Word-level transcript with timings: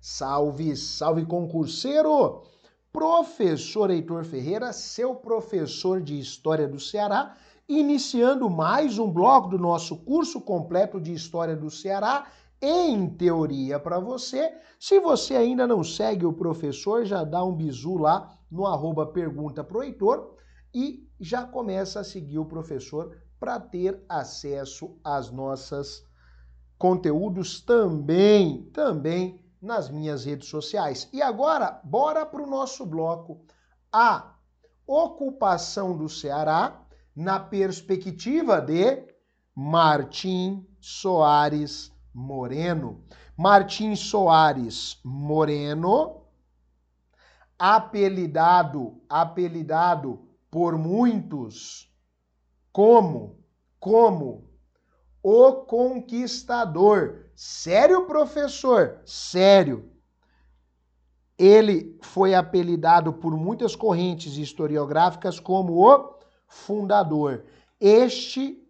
Salve, 0.00 0.76
salve 0.76 1.26
concurseiro! 1.26 2.42
Professor 2.92 3.90
Heitor 3.90 4.24
Ferreira, 4.24 4.72
seu 4.72 5.14
professor 5.14 6.00
de 6.00 6.18
História 6.18 6.68
do 6.68 6.78
Ceará, 6.78 7.36
iniciando 7.68 8.48
mais 8.48 8.98
um 8.98 9.10
bloco 9.10 9.48
do 9.48 9.58
nosso 9.58 9.96
curso 10.04 10.40
completo 10.40 11.00
de 11.00 11.12
História 11.12 11.56
do 11.56 11.68
Ceará 11.68 12.28
em 12.62 13.08
teoria 13.10 13.78
para 13.78 13.98
você. 13.98 14.52
Se 14.78 15.00
você 15.00 15.34
ainda 15.34 15.66
não 15.66 15.82
segue 15.82 16.24
o 16.24 16.32
professor, 16.32 17.04
já 17.04 17.24
dá 17.24 17.44
um 17.44 17.54
bisu 17.54 17.96
lá 17.98 18.32
no 18.50 18.66
arroba 18.66 19.04
pergunta 19.06 19.64
pro 19.64 19.82
Heitor 19.82 20.36
e 20.72 21.06
já 21.20 21.44
começa 21.44 22.00
a 22.00 22.04
seguir 22.04 22.38
o 22.38 22.46
professor 22.46 23.16
para 23.38 23.58
ter 23.58 24.00
acesso 24.08 24.96
às 25.02 25.30
nossas 25.30 26.04
conteúdos 26.78 27.60
também, 27.60 28.62
também 28.72 29.47
nas 29.60 29.90
minhas 29.90 30.24
redes 30.24 30.48
sociais. 30.48 31.08
E 31.12 31.22
agora, 31.22 31.80
bora 31.84 32.24
para 32.24 32.42
o 32.42 32.46
nosso 32.46 32.86
bloco. 32.86 33.40
A 33.92 34.34
ocupação 34.86 35.96
do 35.96 36.08
Ceará 36.08 36.80
na 37.14 37.40
perspectiva 37.40 38.60
de 38.60 39.04
Martim 39.54 40.66
Soares 40.80 41.92
Moreno. 42.14 43.04
Martim 43.36 43.94
Soares 43.94 45.00
Moreno, 45.04 46.22
apelidado, 47.58 49.00
apelidado 49.08 50.26
por 50.50 50.76
muitos 50.78 51.92
como, 52.72 53.38
como 53.78 54.47
o 55.30 55.52
conquistador. 55.66 57.26
Sério, 57.34 58.06
professor? 58.06 59.02
Sério. 59.04 59.92
Ele 61.36 61.98
foi 62.00 62.34
apelidado 62.34 63.12
por 63.12 63.36
muitas 63.36 63.76
correntes 63.76 64.38
historiográficas 64.38 65.38
como 65.38 65.86
o 65.86 66.18
fundador. 66.46 67.44
Este 67.78 68.66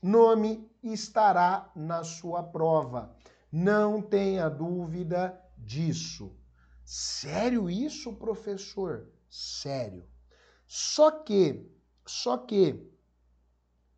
nome 0.00 0.70
estará 0.84 1.68
na 1.74 2.04
sua 2.04 2.44
prova. 2.44 3.12
Não 3.50 4.00
tenha 4.00 4.48
dúvida 4.48 5.36
disso. 5.58 6.32
Sério 6.84 7.68
isso, 7.68 8.12
professor? 8.14 9.08
Sério. 9.28 10.06
Só 10.68 11.10
que, 11.10 11.68
só 12.06 12.38
que 12.38 12.89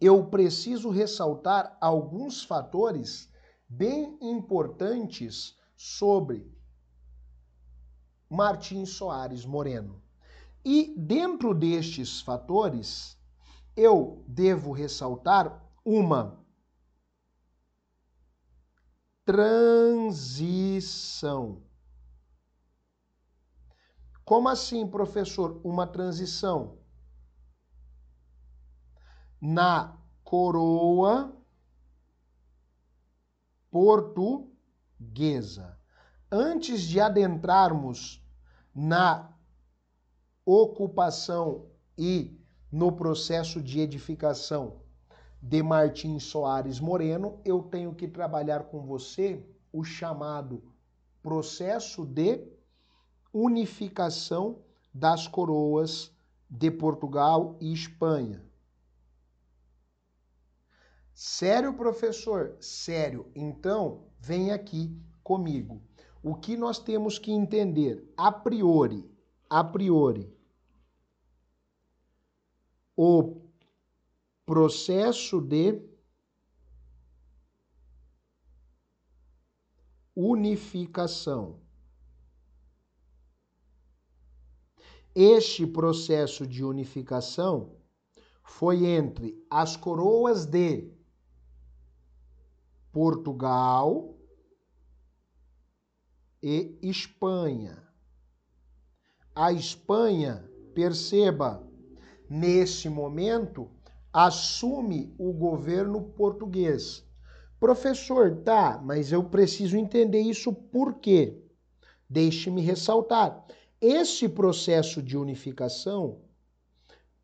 eu 0.05 0.27
preciso 0.27 0.91
ressaltar 0.91 1.79
alguns 1.81 2.43
fatores 2.43 3.31
bem 3.69 4.19
importantes 4.21 5.57
sobre 5.77 6.53
Martim 8.29 8.85
Soares 8.85 9.47
Moreno. 9.47 10.03
E 10.65 10.93
dentro 10.99 11.55
destes 11.55 12.21
fatores, 12.21 13.17
eu 13.77 14.25
devo 14.27 14.73
ressaltar 14.73 15.65
uma 15.85 16.45
transição. 19.25 20.83
Como 24.25 24.49
assim, 24.49 24.85
professor? 24.85 25.61
Uma 25.63 25.87
transição 25.87 26.82
na 29.43 29.99
coroa 30.23 31.37
portuguesa. 33.69 35.77
Antes 36.31 36.83
de 36.83 37.01
adentrarmos 37.01 38.25
na 38.73 39.37
ocupação 40.47 41.67
e 41.99 42.41
no 42.71 42.93
processo 42.93 43.61
de 43.61 43.81
edificação 43.81 44.81
de 45.43 45.61
Martins 45.61 46.23
Soares 46.23 46.79
Moreno, 46.79 47.41
eu 47.45 47.65
tenho 47.65 47.97
que 47.97 48.07
trabalhar 48.07 48.65
com 48.65 48.87
você 48.87 49.45
o 49.73 49.83
chamado 49.83 50.63
processo 51.21 52.07
de 52.07 52.47
unificação 53.33 54.61
das 54.95 55.27
coroas 55.27 56.13
de 56.49 56.71
Portugal 56.71 57.57
e 57.61 57.73
Espanha. 57.73 58.52
Sério, 61.25 61.73
professor? 61.75 62.57
Sério. 62.59 63.31
Então, 63.33 64.09
vem 64.19 64.51
aqui 64.51 64.93
comigo. 65.23 65.81
O 66.21 66.35
que 66.35 66.57
nós 66.57 66.81
temos 66.81 67.17
que 67.17 67.31
entender 67.31 68.13
a 68.17 68.33
priori, 68.33 69.09
a 69.49 69.63
priori, 69.63 70.29
o 72.97 73.41
processo 74.45 75.41
de 75.41 75.81
unificação. 80.17 81.61
Este 85.15 85.69
processo 85.69 86.45
de 86.45 86.65
unificação 86.65 87.77
foi 88.43 88.87
entre 88.87 89.41
as 89.49 89.77
coroas 89.77 90.45
de 90.47 91.01
Portugal 92.93 94.15
e 96.43 96.79
Espanha. 96.83 97.83
A 99.35 99.51
Espanha, 99.51 100.47
perceba, 100.75 101.67
nesse 102.29 102.91
momento, 102.91 103.71
assume 104.13 105.15
o 105.19 105.33
governo 105.33 106.03
português. 106.11 107.03
Professor, 107.59 108.43
tá, 108.43 108.79
mas 108.85 109.11
eu 109.11 109.25
preciso 109.25 109.77
entender 109.77 110.21
isso 110.21 110.53
por 110.53 110.95
quê? 110.97 111.43
Deixe-me 112.11 112.61
ressaltar. 112.61 113.47
Esse 113.81 114.29
processo 114.29 115.03
de 115.03 115.17
unificação, 115.17 116.21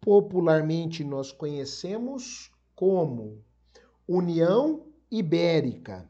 popularmente 0.00 1.04
nós 1.04 1.30
conhecemos 1.30 2.50
como 2.74 3.44
União 4.06 4.87
Ibérica. 5.10 6.08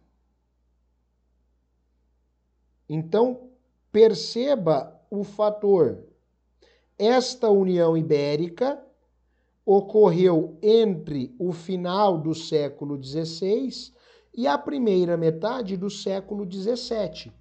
Então, 2.88 3.50
perceba 3.92 4.98
o 5.10 5.24
fator. 5.24 6.04
Esta 6.98 7.50
União 7.50 7.96
Ibérica 7.96 8.82
ocorreu 9.64 10.58
entre 10.62 11.34
o 11.38 11.52
final 11.52 12.18
do 12.18 12.34
século 12.34 13.02
XVI 13.02 13.92
e 14.34 14.46
a 14.46 14.56
primeira 14.56 15.16
metade 15.16 15.76
do 15.76 15.90
século 15.90 16.46
XVII. 16.50 17.32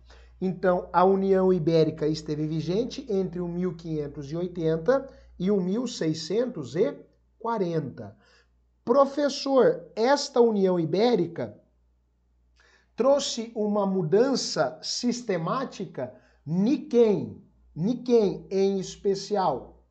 Então, 0.41 0.89
a 0.91 1.05
União 1.05 1.53
Ibérica 1.53 2.07
esteve 2.07 2.45
vigente 2.45 3.05
entre 3.09 3.39
o 3.39 3.47
1580 3.47 5.07
e 5.39 5.49
o 5.49 5.61
1640. 5.61 8.17
Professor, 8.87 9.91
esta 9.97 10.39
União 10.39 10.79
Ibérica 10.79 11.61
trouxe 12.95 13.51
uma 13.53 13.85
mudança 13.85 14.79
sistemática 14.81 16.15
Niquem, 16.45 17.45
Niquem 17.75 18.47
em 18.49 18.79
especial, 18.79 19.83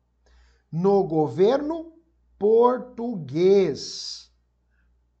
no 0.71 1.03
governo 1.03 1.93
português. 2.39 4.31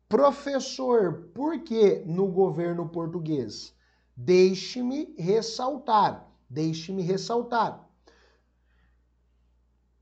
Professor, 0.09 1.29
por 1.35 1.59
que 1.59 1.99
no 2.03 2.29
governo 2.31 2.89
português? 2.89 3.75
Deixe-me 4.15 5.13
ressaltar, 5.19 6.27
deixe-me 6.49 7.03
ressaltar. 7.03 7.87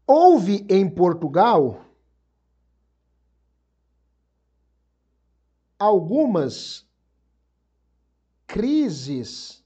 Houve 0.07 0.65
em 0.69 0.89
Portugal 0.89 1.84
algumas 5.77 6.87
crises 8.47 9.63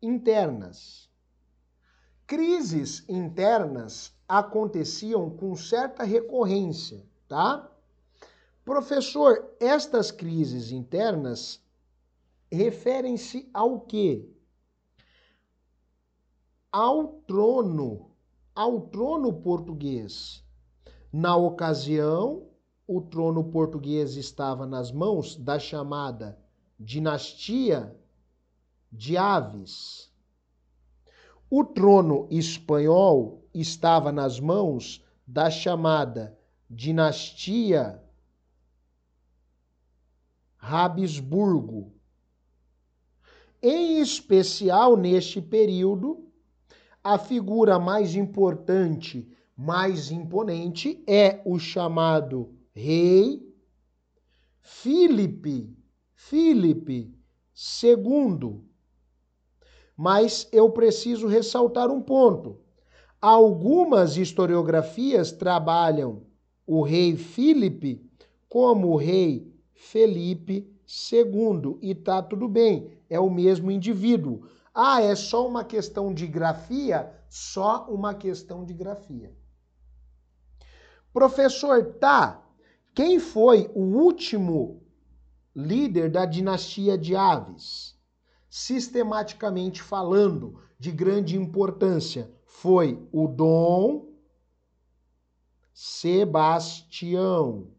internas. 0.00 1.10
Crises 2.26 3.04
internas 3.08 4.14
aconteciam 4.26 5.28
com 5.30 5.54
certa 5.54 6.04
recorrência, 6.04 7.04
tá? 7.28 7.70
Professor, 8.64 9.54
estas 9.60 10.10
crises 10.10 10.70
internas 10.70 11.62
referem-se 12.50 13.48
ao 13.52 13.80
quê? 13.80 14.26
Ao 16.72 17.08
trono, 17.26 18.10
ao 18.54 18.80
trono 18.80 19.32
português. 19.32 20.42
Na 21.12 21.36
ocasião, 21.36 22.48
o 22.86 23.00
trono 23.00 23.44
português 23.44 24.16
estava 24.16 24.66
nas 24.66 24.92
mãos 24.92 25.36
da 25.36 25.58
chamada 25.58 26.38
dinastia 26.78 27.96
de 28.92 29.16
Aves. 29.16 30.12
O 31.48 31.64
trono 31.64 32.28
espanhol 32.30 33.46
estava 33.54 34.12
nas 34.12 34.38
mãos 34.38 35.02
da 35.26 35.50
chamada 35.50 36.38
dinastia 36.68 38.02
Habsburgo. 40.58 41.92
Em 43.62 44.00
especial 44.00 44.96
neste 44.96 45.40
período, 45.40 46.28
a 47.02 47.18
figura 47.18 47.78
mais 47.78 48.14
importante, 48.14 49.30
mais 49.56 50.10
imponente 50.10 51.02
é 51.06 51.40
o 51.46 51.58
chamado 51.58 52.53
rei 52.74 53.40
Filipe, 54.60 55.76
Filipe 56.12 57.16
II. 57.82 58.60
Mas 59.96 60.48
eu 60.52 60.70
preciso 60.70 61.28
ressaltar 61.28 61.90
um 61.90 62.02
ponto. 62.02 62.58
Algumas 63.20 64.16
historiografias 64.16 65.30
trabalham 65.30 66.26
o 66.66 66.82
rei 66.82 67.16
Filipe 67.16 68.04
como 68.48 68.88
o 68.88 68.96
rei 68.96 69.54
Felipe 69.72 70.68
II 70.86 71.78
e 71.80 71.94
tá 71.94 72.22
tudo 72.22 72.48
bem, 72.48 72.98
é 73.08 73.20
o 73.20 73.30
mesmo 73.30 73.70
indivíduo. 73.70 74.48
Ah, 74.74 75.00
é 75.00 75.14
só 75.14 75.46
uma 75.46 75.62
questão 75.62 76.12
de 76.12 76.26
grafia? 76.26 77.12
Só 77.28 77.86
uma 77.88 78.14
questão 78.14 78.64
de 78.64 78.74
grafia. 78.74 79.32
Professor, 81.12 81.94
tá. 81.94 82.43
Quem 82.94 83.18
foi 83.18 83.68
o 83.74 83.80
último 83.80 84.80
líder 85.52 86.12
da 86.12 86.24
dinastia 86.24 86.96
de 86.96 87.16
Aves? 87.16 87.98
Sistematicamente 88.48 89.82
falando, 89.82 90.60
de 90.78 90.92
grande 90.92 91.36
importância, 91.36 92.32
foi 92.44 93.04
o 93.10 93.26
Dom 93.26 94.14
Sebastião. 95.72 97.72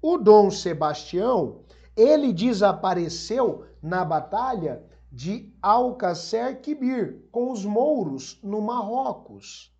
O 0.00 0.16
Dom 0.16 0.48
Sebastião, 0.48 1.64
ele 1.96 2.32
desapareceu 2.32 3.66
na 3.82 4.04
batalha 4.04 4.88
de 5.10 5.52
Alcacer 5.60 6.60
Quibir 6.60 7.28
com 7.32 7.50
os 7.50 7.64
mouros 7.64 8.38
no 8.44 8.60
Marrocos. 8.60 9.73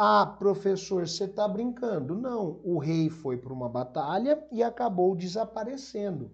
Ah, 0.00 0.36
professor, 0.38 1.08
você 1.08 1.24
está 1.24 1.48
brincando. 1.48 2.14
Não, 2.14 2.60
o 2.62 2.78
rei 2.78 3.10
foi 3.10 3.36
para 3.36 3.52
uma 3.52 3.68
batalha 3.68 4.46
e 4.52 4.62
acabou 4.62 5.16
desaparecendo. 5.16 6.30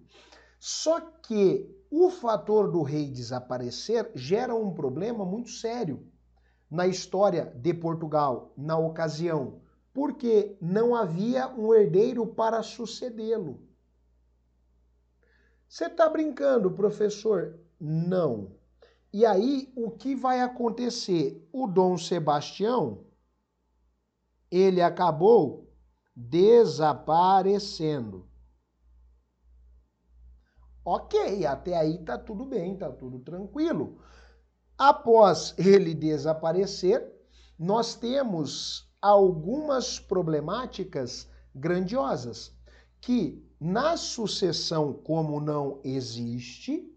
Só 0.61 1.01
que 1.01 1.75
o 1.91 2.11
fator 2.11 2.71
do 2.71 2.83
rei 2.83 3.11
desaparecer 3.11 4.13
gera 4.15 4.55
um 4.55 4.75
problema 4.75 5.25
muito 5.25 5.49
sério 5.49 6.07
na 6.71 6.87
história 6.87 7.47
de 7.57 7.73
Portugal 7.73 8.53
na 8.57 8.77
ocasião 8.77 9.63
porque 9.95 10.59
não 10.61 10.93
havia 10.93 11.49
um 11.57 11.73
herdeiro 11.73 12.27
para 12.27 12.63
sucedê-lo. 12.65 13.61
Você 15.69 15.87
está 15.87 16.09
brincando, 16.09 16.73
professor? 16.73 17.61
Não. 17.81 18.57
E 19.13 19.25
aí, 19.25 19.73
o 19.77 19.93
que 19.93 20.17
vai 20.17 20.41
acontecer? 20.41 21.49
O 21.53 21.69
Dom 21.69 21.97
Sebastião, 21.97 23.04
ele 24.57 24.81
acabou 24.81 25.69
desaparecendo. 26.15 28.29
Ok, 30.85 31.45
até 31.45 31.77
aí 31.77 31.99
tá 32.05 32.17
tudo 32.19 32.45
bem, 32.45 32.77
tá 32.77 32.93
tudo 32.93 33.19
tranquilo. 33.19 33.99
Após 34.77 35.55
ele 35.59 35.95
desaparecer, 35.95 37.11
nós 37.59 37.95
temos 37.95 38.93
algumas 39.01 39.99
problemáticas 39.99 41.27
grandiosas 41.55 42.55
que 43.01 43.43
na 43.59 43.97
sucessão 43.97 44.93
como 44.93 45.41
não 45.41 45.81
existe, 45.83 46.91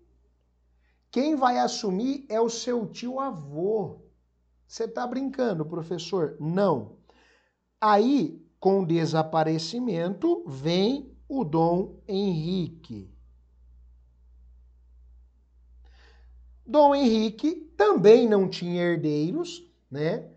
quem 1.10 1.36
vai 1.36 1.58
assumir 1.58 2.26
é 2.30 2.42
o 2.42 2.50
seu 2.50 2.86
tio 2.88 3.20
avô. 3.20 4.02
Você 4.68 4.84
está 4.84 5.08
brincando, 5.08 5.66
professor? 5.66 6.36
Não. 6.40 6.97
Aí, 7.80 8.44
com 8.60 8.82
o 8.82 8.86
desaparecimento, 8.86 10.44
vem 10.48 11.16
o 11.30 11.44
Dom 11.44 12.00
Henrique. 12.08 13.10
Dom 16.66 16.96
Henrique 16.96 17.72
também 17.78 18.28
não 18.28 18.50
tinha 18.50 18.82
herdeiros, 18.82 19.64
né? 19.90 20.28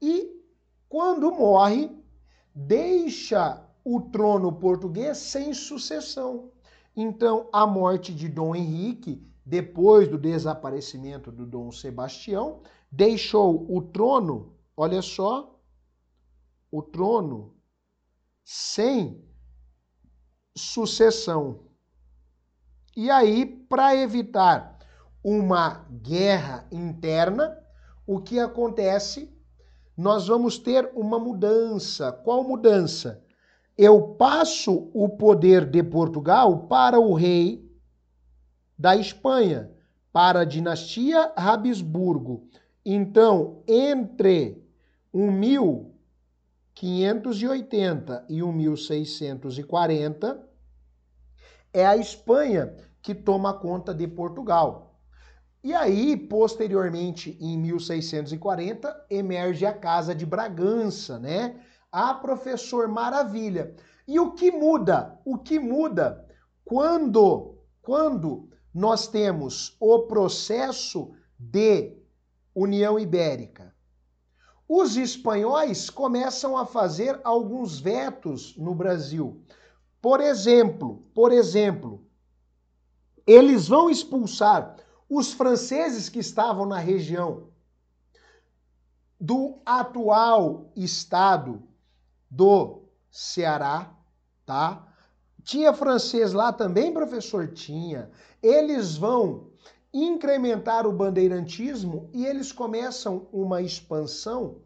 E 0.00 0.30
quando 0.88 1.32
morre, 1.32 1.90
deixa 2.54 3.66
o 3.82 4.00
trono 4.00 4.52
português 4.52 5.18
sem 5.18 5.54
sucessão. 5.54 6.50
Então, 6.94 7.48
a 7.52 7.66
morte 7.66 8.14
de 8.14 8.28
Dom 8.28 8.54
Henrique, 8.54 9.26
depois 9.44 10.06
do 10.06 10.18
desaparecimento 10.18 11.32
do 11.32 11.46
Dom 11.46 11.72
Sebastião, 11.72 12.60
deixou 12.90 13.66
o 13.74 13.80
trono, 13.80 14.54
olha 14.76 15.00
só, 15.00 15.59
o 16.70 16.82
trono 16.82 17.56
sem 18.44 19.24
sucessão. 20.56 21.64
E 22.96 23.10
aí, 23.10 23.46
para 23.46 23.96
evitar 23.96 24.78
uma 25.22 25.86
guerra 25.90 26.66
interna, 26.70 27.56
o 28.06 28.20
que 28.20 28.38
acontece 28.38 29.32
nós 30.00 30.28
vamos 30.28 30.58
ter 30.58 30.90
uma 30.94 31.18
mudança. 31.18 32.10
Qual 32.10 32.42
mudança? 32.42 33.22
Eu 33.76 34.14
passo 34.14 34.90
o 34.94 35.10
poder 35.10 35.66
de 35.66 35.82
Portugal 35.82 36.66
para 36.66 36.98
o 36.98 37.12
rei 37.12 37.70
da 38.78 38.96
Espanha, 38.96 39.70
para 40.10 40.40
a 40.40 40.44
dinastia 40.44 41.30
Habsburgo. 41.36 42.48
Então, 42.82 43.62
entre 43.68 44.66
1580 46.82 48.26
e 48.28 48.42
1640, 48.42 50.48
é 51.72 51.86
a 51.86 51.96
Espanha 51.96 52.74
que 53.02 53.14
toma 53.14 53.54
conta 53.54 53.94
de 53.94 54.06
Portugal. 54.06 54.98
E 55.62 55.74
aí, 55.74 56.16
posteriormente, 56.16 57.36
em 57.40 57.58
1640, 57.58 59.06
emerge 59.10 59.66
a 59.66 59.72
Casa 59.72 60.14
de 60.14 60.24
Bragança, 60.24 61.18
né? 61.18 61.60
A 61.92 62.14
professor 62.14 62.88
Maravilha. 62.88 63.74
E 64.08 64.18
o 64.18 64.32
que 64.32 64.50
muda? 64.50 65.18
O 65.24 65.36
que 65.36 65.58
muda 65.58 66.26
quando 66.64 67.58
quando 67.82 68.48
nós 68.72 69.08
temos 69.08 69.76
o 69.80 70.06
processo 70.06 71.12
de 71.38 71.96
União 72.54 72.98
Ibérica? 72.98 73.74
Os 74.72 74.96
espanhóis 74.96 75.90
começam 75.90 76.56
a 76.56 76.64
fazer 76.64 77.20
alguns 77.24 77.80
vetos 77.80 78.56
no 78.56 78.72
Brasil. 78.72 79.42
Por 80.00 80.20
exemplo, 80.20 81.04
por 81.12 81.32
exemplo, 81.32 82.06
eles 83.26 83.66
vão 83.66 83.90
expulsar 83.90 84.76
os 85.08 85.32
franceses 85.32 86.08
que 86.08 86.20
estavam 86.20 86.66
na 86.66 86.78
região 86.78 87.48
do 89.20 89.58
atual 89.66 90.70
estado 90.76 91.60
do 92.30 92.84
Ceará, 93.10 93.92
tá? 94.46 94.86
Tinha 95.42 95.74
francês 95.74 96.32
lá 96.32 96.52
também, 96.52 96.94
professor? 96.94 97.48
Tinha. 97.48 98.08
Eles 98.40 98.96
vão 98.96 99.49
incrementar 99.92 100.86
o 100.86 100.92
bandeirantismo 100.92 102.08
e 102.12 102.24
eles 102.24 102.52
começam 102.52 103.28
uma 103.32 103.60
expansão 103.60 104.62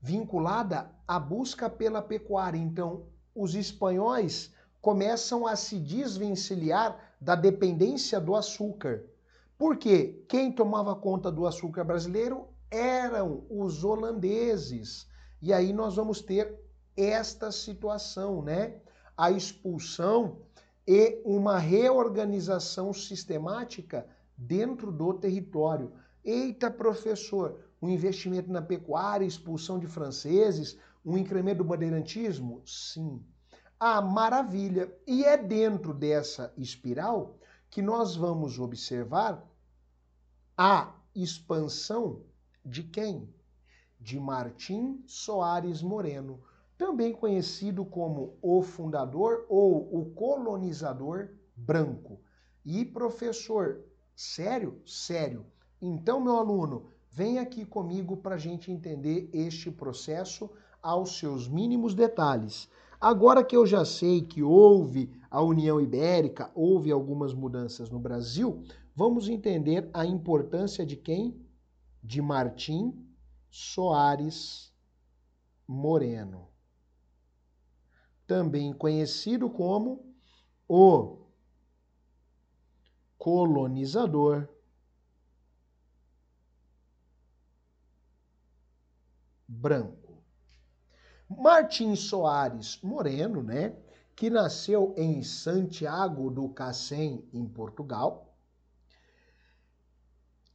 vinculada 0.00 0.90
à 1.06 1.18
busca 1.18 1.70
pela 1.70 2.02
pecuária. 2.02 2.58
Então, 2.58 3.06
os 3.34 3.54
espanhóis 3.54 4.52
começam 4.80 5.46
a 5.46 5.56
se 5.56 5.78
desvencilhar 5.78 7.14
da 7.20 7.34
dependência 7.34 8.20
do 8.20 8.34
açúcar. 8.34 9.04
Porque 9.58 10.24
quem 10.28 10.52
tomava 10.52 10.94
conta 10.94 11.30
do 11.30 11.46
açúcar 11.46 11.84
brasileiro 11.84 12.46
eram 12.70 13.44
os 13.48 13.84
holandeses. 13.84 15.08
E 15.40 15.52
aí 15.52 15.72
nós 15.72 15.96
vamos 15.96 16.20
ter 16.20 16.58
esta 16.96 17.50
situação, 17.52 18.42
né? 18.42 18.76
A 19.16 19.30
expulsão 19.30 20.38
e 20.86 21.20
uma 21.24 21.58
reorganização 21.58 22.92
sistemática 22.92 24.06
dentro 24.36 24.92
do 24.92 25.14
território. 25.14 25.92
Eita, 26.24 26.70
professor, 26.70 27.60
um 27.80 27.88
investimento 27.88 28.50
na 28.50 28.60
pecuária, 28.60 29.24
expulsão 29.24 29.78
de 29.78 29.86
franceses, 29.86 30.78
um 31.04 31.16
incremento 31.16 31.58
do 31.58 31.64
bandeirantismo? 31.64 32.62
Sim. 32.66 33.24
Ah, 33.78 34.00
maravilha! 34.00 34.92
E 35.06 35.24
é 35.24 35.36
dentro 35.36 35.94
dessa 35.94 36.52
espiral 36.56 37.38
que 37.70 37.82
nós 37.82 38.16
vamos 38.16 38.58
observar 38.58 39.46
a 40.56 40.94
expansão 41.14 42.22
de 42.64 42.82
quem? 42.82 43.32
De 44.00 44.18
Martim 44.18 45.02
Soares 45.06 45.82
Moreno, 45.82 46.40
também 46.76 47.12
conhecido 47.12 47.84
como 47.84 48.38
o 48.42 48.62
fundador 48.62 49.46
ou 49.48 50.00
o 50.00 50.10
colonizador 50.12 51.30
branco. 51.54 52.20
E 52.64 52.84
professor, 52.84 53.84
sério? 54.16 54.80
Sério. 54.86 55.46
Então, 55.80 56.20
meu 56.20 56.36
aluno, 56.36 56.86
vem 57.10 57.38
aqui 57.38 57.64
comigo 57.64 58.16
para 58.16 58.34
a 58.36 58.38
gente 58.38 58.72
entender 58.72 59.28
este 59.32 59.70
processo 59.70 60.50
aos 60.82 61.18
seus 61.18 61.46
mínimos 61.46 61.94
detalhes. 61.94 62.68
Agora 62.98 63.44
que 63.44 63.54
eu 63.54 63.66
já 63.66 63.84
sei 63.84 64.22
que 64.22 64.42
houve 64.42 65.12
a 65.30 65.42
União 65.42 65.80
Ibérica, 65.80 66.50
houve 66.54 66.90
algumas 66.90 67.34
mudanças 67.34 67.90
no 67.90 67.98
Brasil, 67.98 68.64
vamos 68.94 69.28
entender 69.28 69.90
a 69.92 70.06
importância 70.06 70.84
de 70.86 70.96
quem? 70.96 71.38
De 72.02 72.22
Martim 72.22 73.06
Soares 73.50 74.72
Moreno, 75.68 76.48
também 78.26 78.72
conhecido 78.72 79.50
como 79.50 80.14
o 80.68 81.25
colonizador 83.26 84.48
branco. 89.48 90.22
Martim 91.28 91.96
Soares 91.96 92.80
Moreno, 92.80 93.42
né, 93.42 93.74
que 94.14 94.30
nasceu 94.30 94.94
em 94.96 95.24
Santiago 95.24 96.30
do 96.30 96.48
Cacém, 96.50 97.28
em 97.32 97.44
Portugal, 97.48 98.32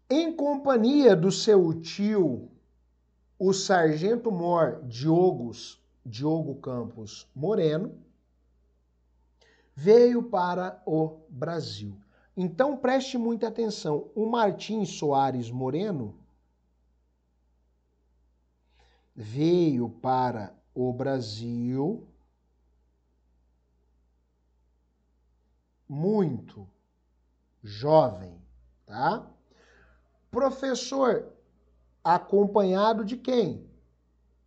em 0.09 0.33
companhia 0.33 1.13
do 1.13 1.29
seu 1.29 1.73
tio, 1.81 2.49
o 3.37 3.51
sargento-mor 3.51 4.81
Diogos, 4.85 5.77
Diogo 6.05 6.55
Campos 6.61 7.29
Moreno, 7.35 8.01
veio 9.75 10.23
para 10.23 10.81
o 10.85 11.19
Brasil. 11.27 11.99
Então 12.43 12.75
preste 12.75 13.19
muita 13.19 13.49
atenção. 13.49 14.09
O 14.15 14.25
Martim 14.25 14.83
Soares 14.83 15.51
Moreno 15.51 16.17
veio 19.15 19.87
para 19.87 20.51
o 20.73 20.91
Brasil 20.91 22.07
muito 25.87 26.67
jovem, 27.61 28.41
tá? 28.87 29.31
Professor, 30.31 31.31
acompanhado 32.03 33.05
de 33.05 33.17
quem? 33.17 33.69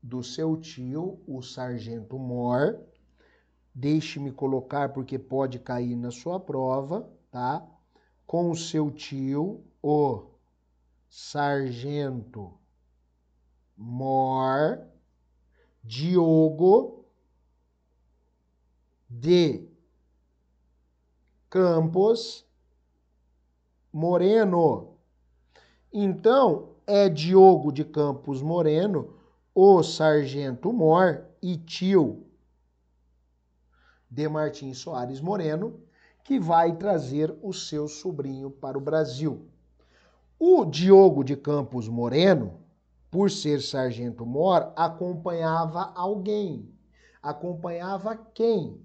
Do 0.03 0.21
seu 0.25 0.57
tio, 0.57 1.23
o 1.29 1.41
sargento 1.43 2.19
Mor. 2.19 2.81
Deixe-me 3.73 4.33
colocar 4.33 4.93
porque 4.93 5.17
pode 5.17 5.61
cair 5.61 5.95
na 5.95 6.11
sua 6.11 6.41
prova, 6.41 7.09
tá? 7.31 7.65
Com 8.27 8.55
seu 8.55 8.91
tio, 8.91 9.65
o 9.83 10.27
sargento 11.09 12.53
Mor 13.77 14.87
Diogo 15.83 17.05
de 19.09 19.69
Campos 21.51 22.47
Moreno. 23.93 24.97
Então, 25.93 26.75
é 26.87 27.09
Diogo 27.09 27.71
de 27.71 27.85
Campos 27.85 28.43
Moreno, 28.43 29.15
o 29.55 29.83
sargento 29.83 30.73
Mor 30.73 31.25
e 31.41 31.57
tio 31.57 32.27
de 34.11 34.29
Martins 34.29 34.79
Soares 34.79 35.21
Moreno, 35.21 35.81
que 36.25 36.41
vai 36.41 36.75
trazer 36.77 37.33
o 37.41 37.53
seu 37.53 37.87
sobrinho 37.87 38.51
para 38.51 38.77
o 38.77 38.81
Brasil. 38.81 39.49
O 40.37 40.65
Diogo 40.65 41.23
de 41.23 41.37
Campos 41.37 41.87
Moreno 41.87 42.65
por 43.15 43.31
ser 43.31 43.63
sargento 43.63 44.27
mor, 44.27 44.73
acompanhava 44.75 45.93
alguém. 45.95 46.69
Acompanhava 47.23 48.17
quem? 48.17 48.85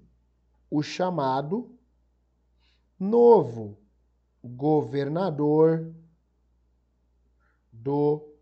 O 0.70 0.84
chamado 0.84 1.76
novo 2.96 3.76
governador 4.40 5.92
do 7.72 8.32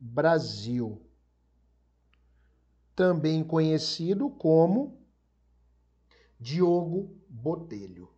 Brasil, 0.00 1.02
também 2.96 3.44
conhecido 3.44 4.30
como 4.30 4.98
Diogo 6.40 7.14
Botelho. 7.28 8.13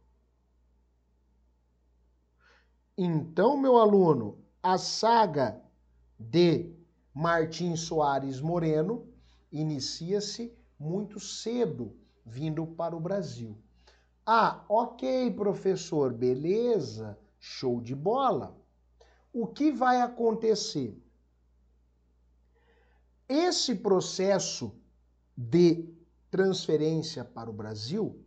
Então, 2.99 3.59
meu 3.59 3.77
aluno, 3.77 4.39
a 4.63 4.79
saga 4.79 5.63
de 6.19 6.75
Martim 7.13 7.77
Soares 7.77 8.41
Moreno 8.41 9.07
inicia-se 9.53 10.57
muito 10.79 11.21
cedo, 11.21 11.95
vindo 12.25 12.67
para 12.67 12.97
o 12.97 13.01
Brasil. 13.01 13.57
Ah, 14.25 14.65
ok, 14.69 15.31
professor, 15.33 16.13
beleza, 16.13 17.19
show 17.39 17.81
de 17.83 17.95
bola. 17.95 18.57
O 19.33 19.47
que 19.47 19.71
vai 19.71 20.01
acontecer? 20.01 20.99
Esse 23.29 23.75
processo 23.75 24.75
de 25.37 25.87
transferência 26.31 27.25
para 27.25 27.51
o 27.51 27.53
Brasil 27.53 28.26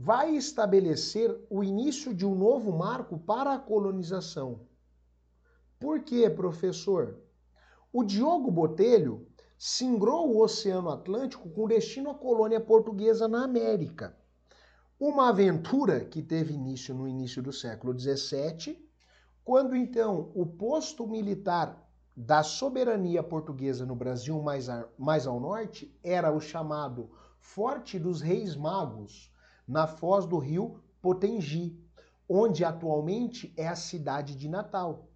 vai 0.00 0.36
estabelecer 0.36 1.44
o 1.50 1.64
início 1.64 2.14
de 2.14 2.24
um 2.24 2.32
novo 2.32 2.70
marco 2.70 3.18
para 3.18 3.54
a 3.54 3.58
colonização. 3.58 4.60
Por 5.76 6.04
quê, 6.04 6.30
professor? 6.30 7.18
O 7.92 8.04
Diogo 8.04 8.48
Botelho 8.48 9.26
singrou 9.58 10.32
o 10.32 10.40
Oceano 10.40 10.88
Atlântico 10.88 11.50
com 11.50 11.66
destino 11.66 12.10
à 12.10 12.14
colônia 12.14 12.60
portuguesa 12.60 13.26
na 13.26 13.42
América. 13.42 14.16
Uma 15.00 15.30
aventura 15.30 16.04
que 16.04 16.22
teve 16.22 16.54
início 16.54 16.94
no 16.94 17.08
início 17.08 17.42
do 17.42 17.52
século 17.52 17.98
XVII, 17.98 18.88
quando 19.44 19.74
então 19.74 20.30
o 20.32 20.46
posto 20.46 21.08
militar 21.08 21.84
da 22.16 22.44
soberania 22.44 23.22
portuguesa 23.22 23.84
no 23.84 23.96
Brasil 23.96 24.40
mais, 24.42 24.68
a, 24.68 24.88
mais 24.96 25.26
ao 25.26 25.40
norte 25.40 25.92
era 26.04 26.30
o 26.30 26.40
chamado 26.40 27.10
Forte 27.40 27.98
dos 27.98 28.20
Reis 28.20 28.54
Magos, 28.54 29.32
na 29.68 29.86
foz 29.86 30.26
do 30.26 30.38
rio 30.38 30.80
Potengi, 31.00 31.78
onde 32.28 32.64
atualmente 32.64 33.52
é 33.56 33.68
a 33.68 33.76
cidade 33.76 34.34
de 34.34 34.48
Natal 34.48 35.08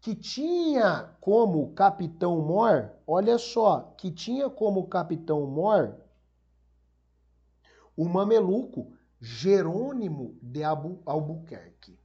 que 0.00 0.14
tinha 0.14 1.14
como 1.20 1.72
capitão 1.72 2.40
mor, 2.40 2.90
olha 3.06 3.36
só, 3.36 3.94
que 3.98 4.10
tinha 4.10 4.48
como 4.48 4.88
capitão 4.88 5.46
mor 5.46 5.94
o 7.94 8.08
mameluco 8.08 8.92
Jerônimo 9.20 10.38
de 10.40 10.62
Albuquerque. 10.64 11.98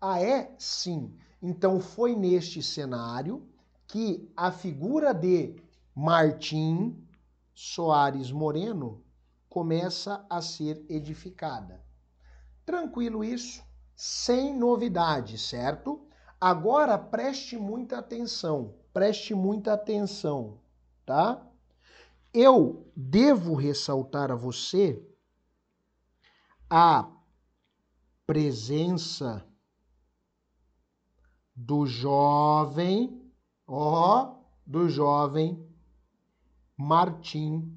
Ah, 0.00 0.20
é? 0.22 0.54
Sim. 0.58 1.14
Então 1.42 1.78
foi 1.80 2.16
neste 2.16 2.62
cenário 2.62 3.46
que 3.86 4.32
a 4.34 4.50
figura 4.50 5.12
de 5.12 5.56
Martim 5.94 6.96
Soares 7.54 8.32
Moreno 8.32 9.03
começa 9.54 10.26
a 10.28 10.42
ser 10.42 10.84
edificada. 10.88 11.80
Tranquilo 12.66 13.22
isso? 13.22 13.62
Sem 13.94 14.52
novidade, 14.52 15.38
certo? 15.38 16.08
Agora 16.40 16.98
preste 16.98 17.56
muita 17.56 17.98
atenção, 17.98 18.74
preste 18.92 19.32
muita 19.32 19.74
atenção, 19.74 20.58
tá? 21.06 21.40
Eu 22.32 22.90
devo 22.96 23.54
ressaltar 23.54 24.32
a 24.32 24.34
você 24.34 25.00
a 26.68 27.08
presença 28.26 29.46
do 31.54 31.86
jovem, 31.86 33.32
ó, 33.68 34.34
do 34.66 34.88
jovem 34.88 35.64
Martim 36.76 37.72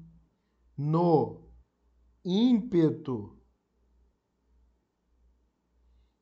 no 0.76 1.47
ímpeto 2.28 3.34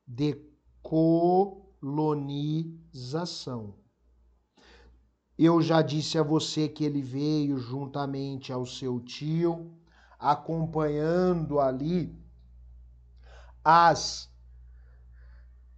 de 0.07 0.35
co 0.81 1.67
colonização. 1.81 3.75
Eu 5.37 5.61
já 5.61 5.83
disse 5.83 6.17
a 6.17 6.23
você 6.23 6.69
que 6.69 6.85
ele 6.85 7.03
veio 7.03 7.59
juntamente 7.59 8.53
ao 8.53 8.65
seu 8.65 9.01
tio, 9.01 9.77
acompanhando 10.19 11.59
ali 11.59 12.17
as 13.65 14.33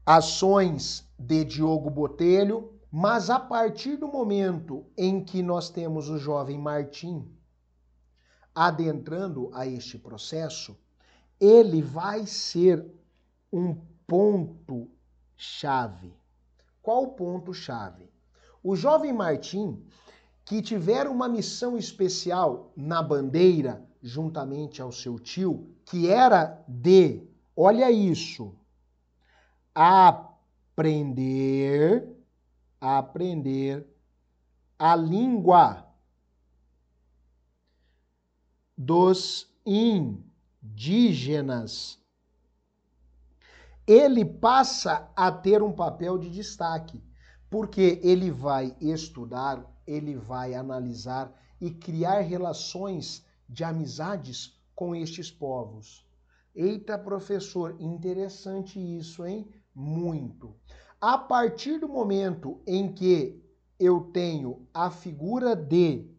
ações 0.05 1.11
de 1.19 1.43
Diogo 1.45 1.89
Botelho, 1.91 2.79
mas 2.91 3.31
a 3.31 3.41
partir 3.41 3.97
do 3.97 4.09
momento 4.09 4.87
em 4.97 5.25
que 5.25 5.43
nós 5.43 5.71
temos 5.71 6.09
o 6.11 6.19
jovem 6.19 6.59
Martim 6.59 7.38
adentrando 8.59 9.51
a 9.55 9.69
este 9.69 9.97
processo, 9.97 10.77
ele 11.39 11.81
vai 11.81 12.27
ser 12.27 12.85
um 13.53 13.77
ponto 14.05 14.91
chave. 15.37 16.13
Qual 16.83 17.05
o 17.05 17.13
ponto 17.13 17.55
chave? 17.55 18.11
O 18.61 18.75
jovem 18.75 19.13
Martim, 19.13 19.81
que 20.45 20.61
tiver 20.61 21.07
uma 21.07 21.29
missão 21.29 21.79
especial 21.79 22.73
na 22.77 23.01
bandeira, 23.01 23.81
juntamente 24.03 24.83
ao 24.83 24.91
seu 24.91 25.21
tio, 25.21 25.73
que 25.85 26.09
era 26.09 26.61
de, 26.67 27.23
olha 27.55 27.93
isso, 27.93 28.53
aprender, 29.73 31.07
aprender 32.81 33.87
a 34.77 34.97
língua 34.97 35.88
dos 38.79 39.53
indígenas. 39.67 41.99
Ele 43.85 44.25
passa 44.25 45.11
a 45.17 45.33
ter 45.33 45.61
um 45.65 45.73
papel 45.73 46.17
de 46.17 46.31
destaque, 46.31 47.03
porque 47.51 47.99
ele 48.05 48.31
vai 48.31 48.77
estudar, 48.81 49.69
ele 49.85 50.17
vai 50.17 50.55
analisar 50.55 51.37
e 51.61 51.73
criar 51.73 52.21
relações 52.21 53.27
de 53.49 53.65
amizades 53.65 54.57
com 54.77 54.95
estes 54.95 55.29
povos. 55.29 56.07
Eita, 56.55 56.97
professor, 56.97 57.75
interessante 57.81 58.79
isso, 58.79 59.27
hein? 59.27 59.51
Muito. 59.75 60.55
A 61.01 61.19
partir 61.19 61.81
do 61.81 61.89
momento 61.89 62.61
em 62.65 62.93
que 62.93 63.43
eu 63.79 64.01
tenho 64.13 64.67
a 64.73 64.91
figura 64.91 65.55
de 65.57 66.17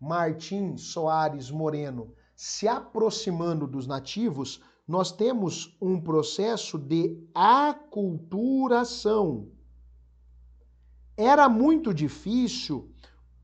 Martim 0.00 0.76
Soares 0.76 1.50
Moreno 1.50 2.14
se 2.36 2.68
aproximando 2.68 3.66
dos 3.66 3.86
nativos, 3.86 4.62
nós 4.86 5.10
temos 5.10 5.76
um 5.82 6.00
processo 6.00 6.78
de 6.78 7.20
aculturação. 7.34 8.78
Era 11.16 11.48
muito 11.48 11.92
difícil 11.92 12.94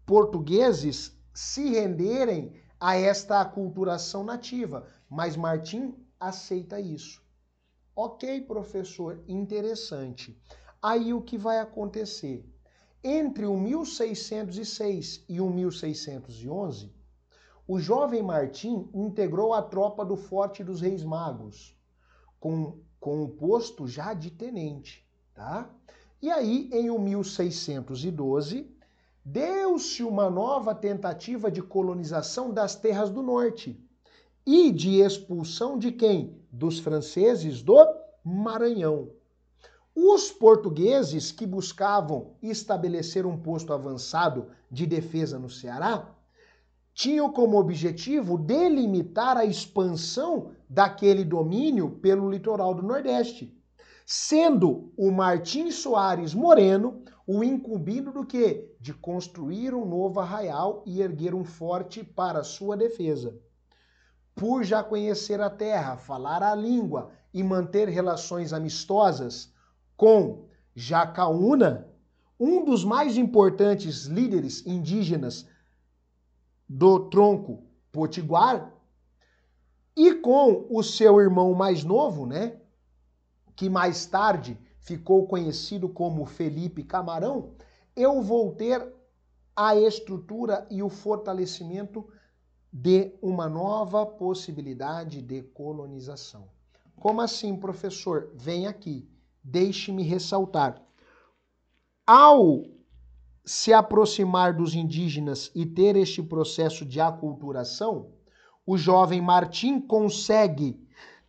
portugueses 0.07 1.19
se 1.35 1.71
renderem 1.71 2.53
a 2.79 2.95
esta 2.95 3.41
aculturação 3.41 4.23
nativa, 4.23 4.87
mas 5.11 5.37
Martim 5.37 5.93
aceita 6.21 6.79
isso. 6.79 7.21
Ok, 7.97 8.43
professor, 8.43 9.25
interessante. 9.27 10.41
Aí 10.81 11.13
o 11.13 11.21
que 11.21 11.37
vai 11.37 11.59
acontecer? 11.59 12.49
Entre 13.07 13.45
o 13.45 13.55
1606 13.55 15.27
e 15.29 15.39
o 15.39 15.51
1611, 15.51 16.91
o 17.69 17.79
jovem 17.79 18.23
Martim 18.23 18.89
integrou 18.95 19.53
a 19.53 19.61
tropa 19.61 20.07
do 20.07 20.17
Forte 20.17 20.65
dos 20.65 20.81
Reis 20.81 21.05
Magos, 21.05 21.77
com, 22.41 22.79
com 22.99 23.23
o 23.23 23.29
posto 23.29 23.87
já 23.87 24.15
de 24.15 24.31
tenente, 24.31 25.07
tá? 25.35 25.71
E 26.23 26.31
aí, 26.31 26.71
em 26.73 26.89
1612, 26.99 28.75
deu-se 29.23 30.03
uma 30.03 30.31
nova 30.31 30.75
tentativa 30.75 31.51
de 31.51 31.61
colonização 31.61 32.55
das 32.55 32.75
terras 32.75 33.11
do 33.11 33.23
norte 33.23 33.79
e 34.47 34.71
de 34.73 35.03
expulsão 35.03 35.79
de 35.79 35.93
quem? 35.93 36.43
Dos 36.51 36.79
franceses 36.79 37.63
do 37.63 37.77
Maranhão. 38.25 39.11
Os 39.97 40.33
portugueses 40.33 41.31
que 41.31 41.47
buscavam 41.47 42.35
estabelecer 42.43 43.25
um 43.25 43.39
posto 43.39 43.73
avançado 43.73 44.49
de 44.69 44.87
defesa 44.87 45.39
no 45.39 45.49
Ceará 45.49 46.13
tinham 46.93 47.33
como 47.33 47.59
objetivo 47.59 48.37
delimitar 48.37 49.37
a 49.37 49.45
expansão 49.45 50.51
daquele 50.69 51.25
domínio 51.25 51.91
pelo 51.91 52.29
litoral 52.29 52.75
do 52.75 52.83
Nordeste, 52.83 53.57
sendo 54.05 54.93
o 54.97 55.13
Martim 55.13 55.71
Soares 55.71 56.35
Moreno 56.35 57.05
o 57.27 57.45
incumbido 57.45 58.13
do 58.13 58.27
que? 58.27 58.77
De 58.81 58.93
construir 58.93 59.75
um 59.75 59.87
novo 59.87 60.19
arraial 60.19 60.83
e 60.85 61.01
erguer 61.01 61.35
um 61.35 61.45
forte 61.45 62.03
para 62.03 62.43
sua 62.43 62.77
defesa. 62.77 63.35
Por 64.35 64.65
já 64.65 64.83
conhecer 64.83 65.41
a 65.41 65.49
terra, 65.49 65.97
falar 65.97 66.43
a 66.43 66.55
língua 66.55 67.13
e 67.33 67.43
manter 67.45 67.89
relações 67.89 68.53
amistosas, 68.53 69.54
com 69.97 70.47
Jacaúna, 70.75 71.89
um 72.39 72.65
dos 72.65 72.85
mais 72.85 73.17
importantes 73.17 74.07
líderes 74.07 74.67
indígenas 74.67 75.47
do 76.69 77.09
tronco 77.09 77.63
potiguar, 77.93 78.73
e 79.97 80.15
com 80.15 80.67
o 80.69 80.83
seu 80.83 81.21
irmão 81.21 81.55
mais 81.55 81.85
novo, 81.85 82.27
né, 82.27 82.61
que 83.55 83.69
mais 83.69 84.07
tarde 84.07 84.59
ficou 84.81 85.27
conhecido 85.27 85.89
como 85.89 86.27
Felipe 86.27 86.83
Camarão, 86.83 87.55
eu 87.95 88.21
vou 88.21 88.53
ter 88.53 88.93
a 89.55 89.77
estrutura 89.77 90.67
e 90.69 90.83
o 90.83 90.89
fortalecimento 90.89 92.05
de 92.73 93.15
uma 93.23 93.49
nova 93.49 94.05
possibilidade 94.05 95.23
de 95.23 95.43
colonização. 95.43 96.49
Como 96.97 97.21
assim, 97.21 97.57
professor? 97.57 98.33
Vem 98.35 98.67
aqui 98.67 99.09
deixe-me 99.45 100.03
ressaltar. 100.03 100.83
Ao 102.07 102.65
se 103.45 103.73
aproximar 103.75 104.55
dos 104.55 104.75
indígenas 104.75 105.51
e 105.55 105.67
ter 105.67 105.97
este 105.97 106.23
processo 106.23 106.85
de 106.85 106.99
aculturação, 107.01 108.15
o 108.67 108.79
jovem 108.79 109.21
Martim 109.21 109.79
consegue 109.79 110.83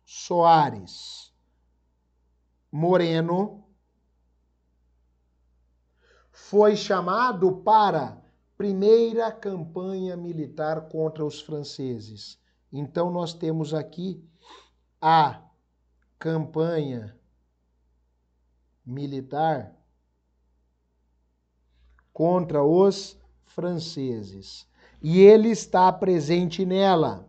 Soares 0.04 1.32
Moreno 2.72 3.68
foi 6.54 6.76
chamado 6.76 7.50
para 7.50 8.22
primeira 8.56 9.32
campanha 9.32 10.16
militar 10.16 10.82
contra 10.82 11.24
os 11.24 11.40
franceses. 11.40 12.38
Então 12.72 13.10
nós 13.10 13.34
temos 13.34 13.74
aqui 13.74 14.24
a 15.00 15.42
campanha 16.16 17.18
militar 18.86 19.74
contra 22.12 22.62
os 22.62 23.18
franceses. 23.46 24.64
E 25.02 25.18
ele 25.22 25.48
está 25.48 25.92
presente 25.92 26.64
nela. 26.64 27.28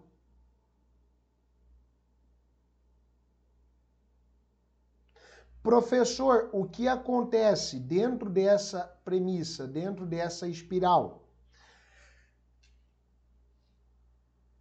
Professor, 5.66 6.48
o 6.54 6.66
que 6.66 6.88
acontece 6.88 7.80
dentro 7.80 8.30
dessa 8.30 8.84
premissa, 9.04 9.66
dentro 9.66 10.06
dessa 10.06 10.48
espiral? 10.48 11.28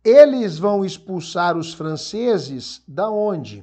Eles 0.02 0.58
vão 0.58 0.82
expulsar 0.82 1.58
os 1.58 1.74
franceses 1.74 2.82
da 2.88 3.10
onde? 3.10 3.62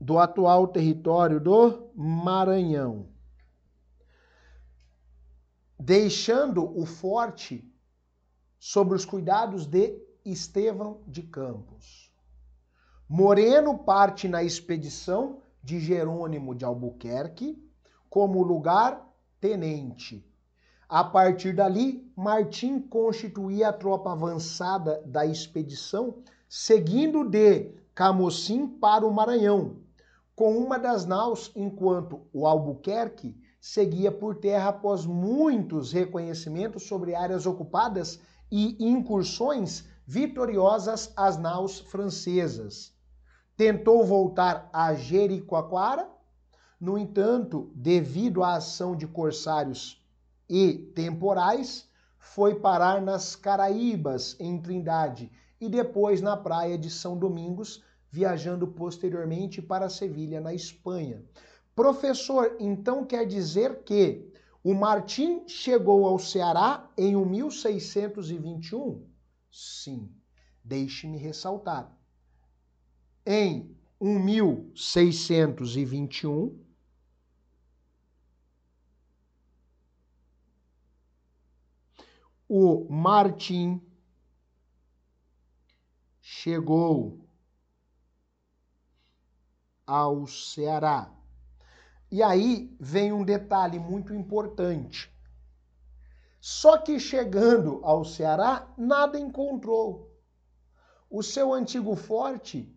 Do 0.00 0.18
atual 0.18 0.66
território 0.66 1.38
do 1.38 1.90
Maranhão. 1.94 3.10
Deixando 5.78 6.64
o 6.74 6.86
forte 6.86 7.70
sob 8.58 8.94
os 8.94 9.04
cuidados 9.04 9.66
de 9.66 10.02
Estevão 10.24 11.02
de 11.06 11.22
Campos. 11.22 12.10
Moreno 13.06 13.76
parte 13.76 14.26
na 14.26 14.42
expedição 14.42 15.42
de 15.66 15.80
Jerônimo 15.80 16.54
de 16.54 16.64
Albuquerque 16.64 17.60
como 18.08 18.40
lugar 18.44 19.04
tenente. 19.40 20.24
A 20.88 21.02
partir 21.02 21.52
dali, 21.52 22.08
Martim 22.16 22.78
constituía 22.78 23.70
a 23.70 23.72
tropa 23.72 24.12
avançada 24.12 25.02
da 25.04 25.26
expedição, 25.26 26.22
seguindo 26.48 27.28
de 27.28 27.72
Camocim 27.92 28.68
para 28.68 29.04
o 29.04 29.12
Maranhão, 29.12 29.78
com 30.36 30.56
uma 30.56 30.78
das 30.78 31.04
naus, 31.04 31.50
enquanto 31.56 32.20
o 32.32 32.46
Albuquerque 32.46 33.36
seguia 33.60 34.12
por 34.12 34.36
terra 34.36 34.68
após 34.68 35.04
muitos 35.04 35.90
reconhecimentos 35.90 36.84
sobre 36.84 37.16
áreas 37.16 37.44
ocupadas 37.44 38.20
e 38.48 38.76
incursões 38.78 39.84
vitoriosas 40.06 41.12
às 41.16 41.36
naus 41.36 41.80
francesas. 41.80 42.95
Tentou 43.56 44.04
voltar 44.04 44.68
a 44.72 44.94
Jericoacoara, 44.94 46.08
no 46.78 46.98
entanto, 46.98 47.72
devido 47.74 48.42
à 48.42 48.56
ação 48.56 48.94
de 48.94 49.06
corsários 49.06 50.04
e 50.48 50.74
temporais, 50.94 51.88
foi 52.18 52.56
parar 52.56 53.00
nas 53.00 53.34
Caraíbas, 53.34 54.36
em 54.38 54.60
Trindade, 54.60 55.32
e 55.58 55.70
depois 55.70 56.20
na 56.20 56.36
praia 56.36 56.76
de 56.76 56.90
São 56.90 57.16
Domingos, 57.16 57.82
viajando 58.10 58.68
posteriormente 58.68 59.62
para 59.62 59.88
Sevilha, 59.88 60.38
na 60.38 60.52
Espanha. 60.52 61.24
Professor, 61.74 62.56
então 62.60 63.06
quer 63.06 63.26
dizer 63.26 63.82
que 63.84 64.30
o 64.62 64.74
Martim 64.74 65.48
chegou 65.48 66.06
ao 66.06 66.18
Ceará 66.18 66.90
em 66.96 67.16
1621? 67.16 69.06
Sim. 69.50 70.10
Deixe-me 70.62 71.16
ressaltar. 71.16 71.96
Em 73.28 73.76
1621, 74.00 76.64
o 82.48 82.86
Martim 82.88 83.82
chegou 86.20 87.28
ao 89.84 90.28
Ceará. 90.28 91.12
E 92.08 92.22
aí 92.22 92.72
vem 92.78 93.12
um 93.12 93.24
detalhe 93.24 93.80
muito 93.80 94.14
importante. 94.14 95.12
Só 96.40 96.78
que 96.78 97.00
chegando 97.00 97.80
ao 97.82 98.04
Ceará, 98.04 98.72
nada 98.78 99.18
encontrou. 99.18 100.16
O 101.10 101.24
seu 101.24 101.52
antigo 101.52 101.96
forte, 101.96 102.72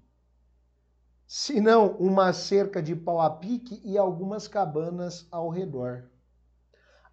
senão 1.31 1.95
uma 1.99 2.33
cerca 2.33 2.81
de 2.81 2.95
pau 2.95 3.21
a 3.21 3.29
pique 3.29 3.79
e 3.85 3.99
algumas 3.99 4.47
cabanas 4.47 5.27
ao 5.29 5.47
redor. 5.47 6.09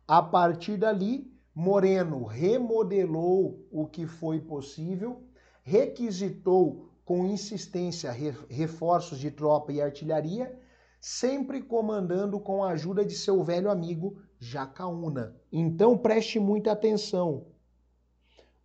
A 0.08 0.22
partir 0.22 0.78
dali, 0.78 1.30
Moreno 1.54 2.24
remodelou 2.24 3.68
o 3.70 3.86
que 3.86 4.06
foi 4.06 4.40
possível, 4.40 5.22
requisitou 5.62 6.90
com 7.04 7.26
insistência 7.26 8.10
reforços 8.48 9.18
de 9.18 9.30
tropa 9.30 9.70
e 9.70 9.82
artilharia 9.82 10.58
sempre 10.98 11.60
comandando 11.60 12.40
com 12.40 12.64
a 12.64 12.70
ajuda 12.70 13.04
de 13.04 13.14
seu 13.14 13.44
velho 13.44 13.70
amigo 13.70 14.16
Jacaúna. 14.38 15.36
Então 15.52 15.98
preste 15.98 16.40
muita 16.40 16.72
atenção. 16.72 17.48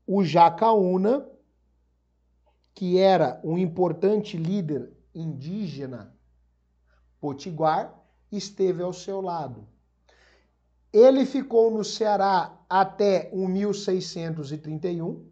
O 0.08 0.24
Jacaúna, 0.24 1.28
que 2.74 2.98
era 2.98 3.42
um 3.44 3.58
importante 3.58 4.38
líder 4.38 5.01
indígena 5.14 6.16
potiguar, 7.20 7.94
esteve 8.32 8.82
ao 8.82 8.94
seu 8.94 9.22
lado. 9.22 9.68
Ele 10.92 11.26
ficou 11.26 11.72
no 11.72 11.84
Ceará 11.84 12.60
até 12.70 13.30
o 13.32 13.48
1631, 13.48 15.26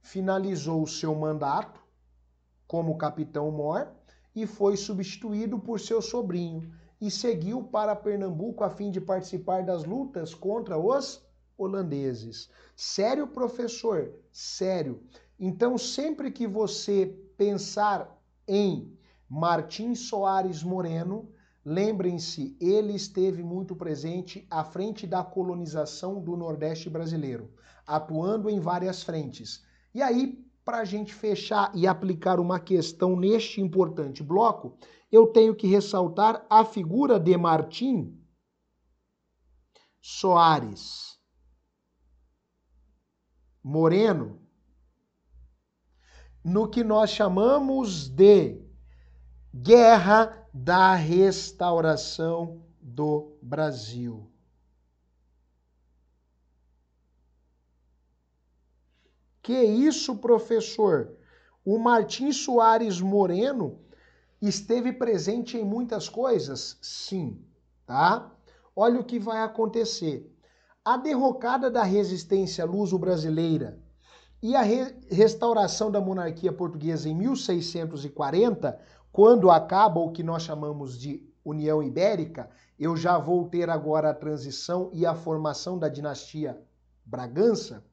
finalizou 0.00 0.86
seu 0.86 1.14
mandato 1.14 1.80
como 2.66 2.98
capitão-mor 2.98 3.92
e 4.34 4.46
foi 4.46 4.76
substituído 4.76 5.58
por 5.58 5.78
seu 5.78 6.02
sobrinho 6.02 6.72
e 7.00 7.10
seguiu 7.10 7.64
para 7.64 7.96
Pernambuco 7.96 8.64
a 8.64 8.70
fim 8.70 8.90
de 8.90 9.00
participar 9.00 9.64
das 9.64 9.84
lutas 9.84 10.34
contra 10.34 10.78
os 10.78 11.24
holandeses. 11.56 12.50
Sério, 12.76 13.26
professor? 13.26 14.12
Sério. 14.30 15.02
Então, 15.38 15.76
sempre 15.76 16.30
que 16.30 16.46
você 16.46 17.06
pensar 17.36 18.18
em 18.46 18.96
Martim 19.34 19.94
Soares 19.94 20.62
Moreno, 20.62 21.32
lembrem-se, 21.64 22.54
ele 22.60 22.94
esteve 22.94 23.42
muito 23.42 23.74
presente 23.74 24.46
à 24.50 24.62
frente 24.62 25.06
da 25.06 25.24
colonização 25.24 26.22
do 26.22 26.36
Nordeste 26.36 26.90
brasileiro, 26.90 27.50
atuando 27.86 28.50
em 28.50 28.60
várias 28.60 29.02
frentes. 29.02 29.64
E 29.94 30.02
aí, 30.02 30.38
para 30.62 30.80
a 30.80 30.84
gente 30.84 31.14
fechar 31.14 31.72
e 31.74 31.86
aplicar 31.86 32.38
uma 32.38 32.60
questão 32.60 33.16
neste 33.16 33.58
importante 33.58 34.22
bloco, 34.22 34.76
eu 35.10 35.28
tenho 35.28 35.56
que 35.56 35.66
ressaltar 35.66 36.44
a 36.50 36.62
figura 36.62 37.18
de 37.18 37.34
Martim 37.34 38.22
Soares 39.98 41.18
Moreno 43.64 44.42
no 46.44 46.68
que 46.68 46.84
nós 46.84 47.08
chamamos 47.08 48.10
de 48.10 48.61
Guerra 49.54 50.48
da 50.52 50.94
Restauração 50.94 52.62
do 52.80 53.36
Brasil. 53.42 54.30
Que 59.42 59.62
isso, 59.62 60.16
professor? 60.16 61.14
O 61.62 61.78
Martim 61.78 62.32
Soares 62.32 62.98
Moreno 63.00 63.78
esteve 64.40 64.90
presente 64.90 65.58
em 65.58 65.64
muitas 65.64 66.08
coisas? 66.08 66.78
Sim, 66.80 67.44
tá? 67.84 68.32
Olha 68.74 69.00
o 69.00 69.04
que 69.04 69.18
vai 69.18 69.42
acontecer. 69.42 70.34
A 70.82 70.96
derrocada 70.96 71.70
da 71.70 71.82
resistência 71.82 72.64
luso-brasileira 72.64 73.78
e 74.42 74.56
a 74.56 74.62
re 74.62 74.96
restauração 75.08 75.90
da 75.90 76.00
monarquia 76.00 76.52
portuguesa 76.52 77.08
em 77.08 77.14
1640, 77.14 78.80
quando 79.12 79.50
acaba 79.50 80.00
o 80.00 80.10
que 80.10 80.22
nós 80.22 80.42
chamamos 80.42 80.98
de 80.98 81.22
União 81.44 81.82
Ibérica, 81.82 82.48
eu 82.78 82.96
já 82.96 83.18
vou 83.18 83.46
ter 83.48 83.68
agora 83.68 84.10
a 84.10 84.14
transição 84.14 84.90
e 84.92 85.04
a 85.04 85.14
formação 85.14 85.78
da 85.78 85.88
dinastia 85.88 86.58
Bragança 87.04 87.84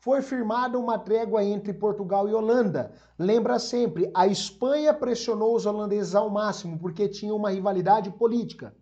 foi 0.00 0.22
firmada 0.22 0.78
uma 0.78 0.98
trégua 0.98 1.44
entre 1.44 1.74
Portugal 1.74 2.28
e 2.28 2.32
Holanda. 2.32 2.92
Lembra 3.18 3.58
sempre, 3.58 4.10
a 4.14 4.26
Espanha 4.26 4.94
pressionou 4.94 5.54
os 5.54 5.66
holandeses 5.66 6.14
ao 6.14 6.30
máximo 6.30 6.78
porque 6.78 7.06
tinha 7.08 7.34
uma 7.34 7.50
rivalidade 7.50 8.10
política. 8.10 8.74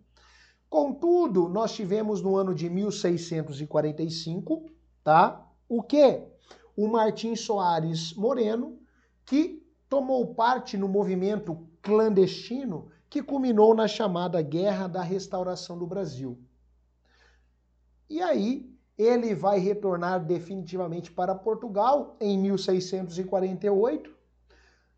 Contudo, 0.69 1.49
nós 1.49 1.73
tivemos 1.73 2.21
no 2.21 2.37
ano 2.37 2.53
de 2.55 2.69
1645, 2.69 4.65
tá? 5.03 5.45
O 5.67 5.81
que? 5.81 6.23
O 6.77 6.87
Martim 6.87 7.35
Soares 7.35 8.13
Moreno, 8.13 8.79
que 9.25 9.58
tomou 9.89 10.33
parte 10.35 10.77
no 10.77 10.87
movimento 10.87 11.67
clandestino 11.81 12.87
que 13.09 13.23
culminou 13.23 13.73
na 13.73 13.87
chamada 13.87 14.39
Guerra 14.41 14.87
da 14.87 15.01
Restauração 15.01 15.77
do 15.77 15.87
Brasil. 15.87 16.39
E 18.07 18.21
aí, 18.21 18.71
ele 18.97 19.33
vai 19.33 19.59
retornar 19.59 20.23
definitivamente 20.23 21.11
para 21.11 21.33
Portugal 21.33 22.15
em 22.19 22.37
1648, 22.37 24.15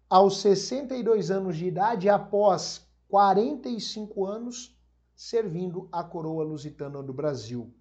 aos 0.09 0.41
62 0.41 1.31
anos 1.31 1.55
de 1.55 1.67
idade, 1.67 2.09
após 2.09 2.85
45 3.07 4.25
anos 4.25 4.75
servindo 5.15 5.87
a 5.91 6.03
coroa 6.03 6.43
lusitana 6.43 7.01
do 7.01 7.13
Brasil. 7.13 7.71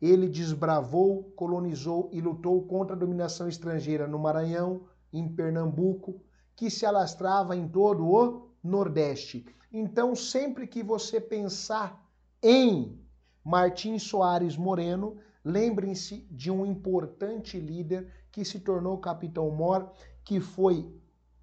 Ele 0.00 0.28
desbravou, 0.28 1.32
colonizou 1.34 2.08
e 2.12 2.20
lutou 2.20 2.62
contra 2.66 2.94
a 2.94 2.98
dominação 2.98 3.48
estrangeira 3.48 4.06
no 4.06 4.18
Maranhão, 4.18 4.82
em 5.12 5.28
Pernambuco, 5.28 6.20
que 6.60 6.70
se 6.70 6.84
alastrava 6.84 7.56
em 7.56 7.66
todo 7.66 8.06
o 8.06 8.50
Nordeste. 8.62 9.46
Então, 9.72 10.14
sempre 10.14 10.66
que 10.66 10.82
você 10.82 11.20
pensar 11.20 12.06
em 12.42 13.00
Martim 13.42 13.98
Soares 13.98 14.56
Moreno, 14.56 15.16
Lembrem-se 15.44 16.26
de 16.30 16.50
um 16.50 16.66
importante 16.66 17.58
líder 17.58 18.08
que 18.30 18.44
se 18.44 18.60
tornou 18.60 18.98
capitão 18.98 19.50
Mor, 19.50 19.90
que 20.22 20.38
foi 20.38 20.86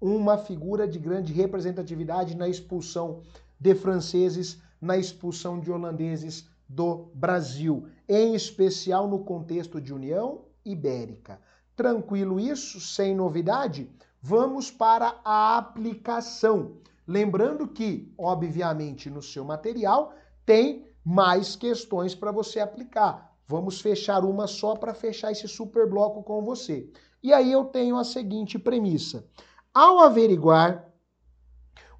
uma 0.00 0.38
figura 0.38 0.86
de 0.86 1.00
grande 1.00 1.32
representatividade 1.32 2.36
na 2.36 2.48
expulsão 2.48 3.22
de 3.58 3.74
franceses, 3.74 4.62
na 4.80 4.96
expulsão 4.96 5.58
de 5.58 5.70
holandeses 5.72 6.48
do 6.68 7.10
Brasil, 7.12 7.88
em 8.08 8.36
especial 8.36 9.08
no 9.08 9.24
contexto 9.24 9.80
de 9.80 9.92
União 9.92 10.42
Ibérica. 10.64 11.40
Tranquilo 11.74 12.38
isso, 12.38 12.80
sem 12.80 13.16
novidade? 13.16 13.90
Vamos 14.20 14.70
para 14.70 15.20
a 15.24 15.56
aplicação. 15.56 16.76
Lembrando 17.06 17.68
que, 17.68 18.12
obviamente, 18.18 19.08
no 19.08 19.22
seu 19.22 19.44
material 19.44 20.12
tem 20.44 20.86
mais 21.04 21.56
questões 21.56 22.14
para 22.14 22.32
você 22.32 22.60
aplicar. 22.60 23.34
Vamos 23.46 23.80
fechar 23.80 24.24
uma 24.24 24.46
só 24.46 24.74
para 24.74 24.92
fechar 24.92 25.32
esse 25.32 25.48
super 25.48 25.88
bloco 25.88 26.22
com 26.22 26.42
você. 26.42 26.90
E 27.22 27.32
aí 27.32 27.50
eu 27.50 27.64
tenho 27.64 27.96
a 27.96 28.04
seguinte 28.04 28.58
premissa. 28.58 29.26
Ao 29.72 30.00
averiguar 30.00 30.92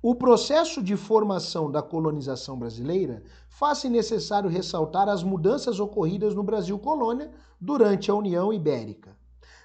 o 0.02 0.14
processo 0.14 0.82
de 0.82 0.96
formação 0.96 1.70
da 1.70 1.82
colonização 1.82 2.58
brasileira, 2.58 3.22
faz-se 3.48 3.88
necessário 3.88 4.50
ressaltar 4.50 5.08
as 5.08 5.22
mudanças 5.22 5.80
ocorridas 5.80 6.34
no 6.34 6.42
Brasil 6.42 6.78
colônia 6.78 7.30
durante 7.60 8.10
a 8.10 8.14
União 8.14 8.52
Ibérica. 8.52 9.16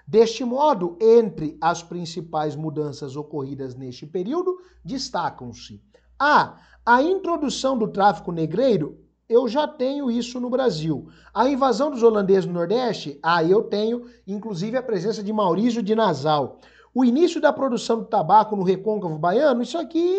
Deste 0.05 0.43
modo, 0.43 0.97
entre 0.99 1.57
as 1.61 1.81
principais 1.81 2.55
mudanças 2.55 3.15
ocorridas 3.15 3.75
neste 3.75 4.05
período, 4.05 4.57
destacam-se 4.83 5.81
a 6.19 6.57
a 6.85 7.01
introdução 7.01 7.77
do 7.77 7.87
tráfico 7.87 8.29
negreiro, 8.29 8.99
eu 9.29 9.47
já 9.47 9.65
tenho 9.65 10.11
isso 10.11 10.37
no 10.37 10.49
Brasil. 10.49 11.07
A 11.33 11.47
invasão 11.47 11.89
dos 11.89 12.03
holandeses 12.03 12.45
no 12.45 12.51
Nordeste, 12.51 13.17
ah, 13.23 13.41
eu 13.41 13.63
tenho, 13.63 14.05
inclusive, 14.27 14.75
a 14.75 14.83
presença 14.83 15.23
de 15.23 15.31
Maurício 15.31 15.81
de 15.81 15.95
Nasal. 15.95 16.59
O 16.93 17.05
início 17.05 17.39
da 17.39 17.53
produção 17.53 17.99
do 17.99 18.05
tabaco 18.05 18.53
no 18.53 18.63
recôncavo 18.63 19.17
baiano, 19.17 19.61
isso 19.61 19.77
aqui 19.77 20.13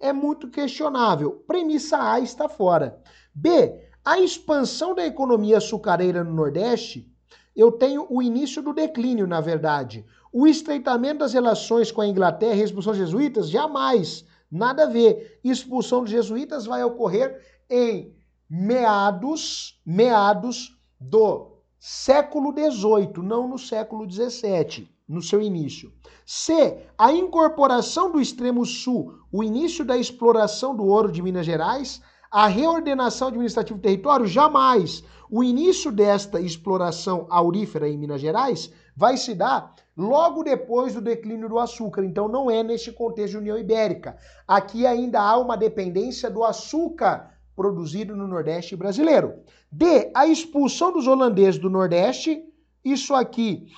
é 0.00 0.12
muito 0.12 0.48
questionável. 0.48 1.44
Premissa 1.46 2.02
A 2.02 2.18
está 2.18 2.48
fora. 2.48 3.00
B, 3.32 3.72
a 4.04 4.18
expansão 4.18 4.96
da 4.96 5.06
economia 5.06 5.58
açucareira 5.58 6.24
no 6.24 6.34
Nordeste, 6.34 7.08
eu 7.54 7.70
tenho 7.70 8.06
o 8.08 8.22
início 8.22 8.62
do 8.62 8.72
declínio, 8.72 9.26
na 9.26 9.40
verdade. 9.40 10.04
O 10.32 10.46
estreitamento 10.46 11.18
das 11.18 11.32
relações 11.32 11.92
com 11.92 12.00
a 12.00 12.06
Inglaterra 12.06 12.56
e 12.56 12.62
a 12.62 12.64
expulsão 12.64 12.92
dos 12.92 12.98
jesuítas, 12.98 13.50
jamais. 13.50 14.24
Nada 14.50 14.84
a 14.84 14.86
ver. 14.86 15.38
Expulsão 15.44 16.00
dos 16.02 16.10
jesuítas 16.10 16.66
vai 16.66 16.82
ocorrer 16.82 17.40
em 17.68 18.14
meados, 18.48 19.80
meados 19.84 20.76
do 21.00 21.52
século 21.78 22.52
XVIII, 22.52 23.22
não 23.22 23.48
no 23.48 23.58
século 23.58 24.08
XVII, 24.10 24.88
no 25.08 25.20
seu 25.22 25.42
início. 25.42 25.92
C. 26.24 26.78
A 26.96 27.12
incorporação 27.12 28.12
do 28.12 28.20
extremo 28.20 28.64
sul, 28.64 29.14
o 29.32 29.42
início 29.42 29.84
da 29.84 29.96
exploração 29.96 30.76
do 30.76 30.84
ouro 30.84 31.10
de 31.10 31.20
Minas 31.20 31.44
Gerais, 31.44 32.00
a 32.30 32.46
reordenação 32.46 33.28
administrativa 33.28 33.78
do 33.78 33.82
território, 33.82 34.26
jamais. 34.26 35.02
O 35.34 35.42
início 35.42 35.90
desta 35.90 36.38
exploração 36.38 37.26
aurífera 37.30 37.88
em 37.88 37.96
Minas 37.96 38.20
Gerais 38.20 38.70
vai 38.94 39.16
se 39.16 39.34
dar 39.34 39.74
logo 39.96 40.42
depois 40.42 40.92
do 40.92 41.00
declínio 41.00 41.48
do 41.48 41.58
açúcar. 41.58 42.04
Então 42.04 42.28
não 42.28 42.50
é 42.50 42.62
neste 42.62 42.92
contexto 42.92 43.32
de 43.32 43.38
União 43.38 43.56
Ibérica. 43.56 44.18
Aqui 44.46 44.86
ainda 44.86 45.22
há 45.22 45.38
uma 45.38 45.56
dependência 45.56 46.28
do 46.28 46.44
açúcar 46.44 47.30
produzido 47.56 48.14
no 48.14 48.28
Nordeste 48.28 48.76
brasileiro. 48.76 49.36
D. 49.70 50.10
A 50.14 50.26
expulsão 50.26 50.92
dos 50.92 51.06
holandeses 51.06 51.58
do 51.58 51.70
Nordeste. 51.70 52.44
Isso 52.84 53.14
aqui 53.14 53.68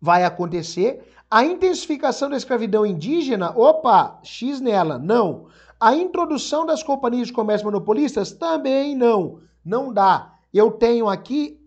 vai 0.00 0.24
acontecer. 0.24 1.08
A 1.30 1.44
intensificação 1.44 2.28
da 2.28 2.36
escravidão 2.36 2.84
indígena, 2.84 3.56
opa, 3.56 4.18
X 4.24 4.60
nela, 4.60 4.98
não. 4.98 5.46
A 5.78 5.94
introdução 5.94 6.66
das 6.66 6.82
companhias 6.82 7.28
de 7.28 7.32
comércio 7.32 7.64
monopolistas, 7.64 8.32
também 8.32 8.96
não. 8.96 9.40
Não 9.64 9.92
dá 9.92 10.31
eu 10.58 10.70
tenho 10.70 11.08
aqui 11.08 11.58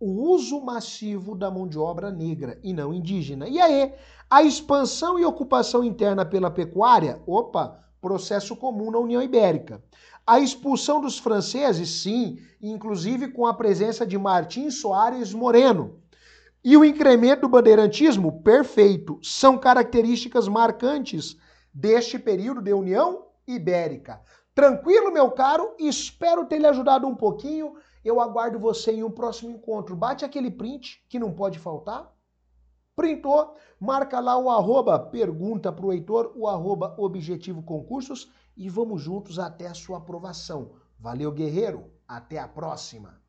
o 0.00 0.30
uso 0.30 0.60
massivo 0.60 1.34
da 1.34 1.50
mão 1.50 1.66
de 1.66 1.78
obra 1.78 2.10
negra 2.10 2.58
e 2.62 2.72
não 2.72 2.92
indígena. 2.92 3.48
E 3.48 3.60
aí, 3.60 3.92
a 4.28 4.42
expansão 4.42 5.18
e 5.18 5.24
ocupação 5.24 5.84
interna 5.84 6.24
pela 6.24 6.50
pecuária, 6.50 7.22
opa, 7.26 7.80
processo 8.00 8.54
comum 8.54 8.90
na 8.90 8.98
União 8.98 9.22
Ibérica. 9.22 9.82
A 10.26 10.40
expulsão 10.40 11.00
dos 11.00 11.18
franceses, 11.18 12.02
sim, 12.02 12.38
inclusive 12.60 13.28
com 13.28 13.46
a 13.46 13.54
presença 13.54 14.06
de 14.06 14.18
Martim 14.18 14.70
Soares 14.70 15.32
Moreno. 15.32 16.00
E 16.62 16.76
o 16.76 16.84
incremento 16.84 17.42
do 17.42 17.48
bandeirantismo, 17.48 18.42
perfeito, 18.42 19.18
são 19.22 19.58
características 19.58 20.48
marcantes 20.48 21.36
deste 21.72 22.18
período 22.18 22.62
de 22.62 22.72
União 22.72 23.26
Ibérica. 23.46 24.20
Tranquilo, 24.54 25.12
meu 25.12 25.30
caro? 25.30 25.74
Espero 25.78 26.46
ter 26.46 26.58
lhe 26.58 26.66
ajudado 26.66 27.06
um 27.06 27.14
pouquinho. 27.14 27.74
Eu 28.04 28.20
aguardo 28.20 28.58
você 28.58 28.92
em 28.92 29.02
um 29.02 29.10
próximo 29.10 29.50
encontro. 29.50 29.96
Bate 29.96 30.24
aquele 30.24 30.50
print 30.50 31.04
que 31.08 31.18
não 31.18 31.32
pode 31.32 31.58
faltar. 31.58 32.12
Printou, 32.94 33.56
marca 33.80 34.20
lá 34.20 34.38
o 34.38 34.48
arroba, 34.48 34.98
pergunta 34.98 35.72
para 35.72 35.86
o 35.86 35.92
Heitor, 35.92 36.32
o 36.36 36.46
arroba 36.46 36.94
Objetivo 36.98 37.62
Concursos 37.62 38.30
e 38.56 38.68
vamos 38.68 39.02
juntos 39.02 39.38
até 39.38 39.66
a 39.66 39.74
sua 39.74 39.98
aprovação. 39.98 40.76
Valeu, 40.98 41.32
guerreiro. 41.32 41.90
Até 42.06 42.38
a 42.38 42.46
próxima. 42.46 43.23